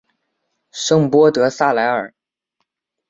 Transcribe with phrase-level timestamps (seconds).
[0.71, 2.15] 圣波德萨莱尔。